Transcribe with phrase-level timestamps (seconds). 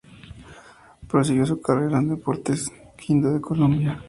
[1.07, 3.99] Prosiguió su carrera en Deportes Quindío de Colombia.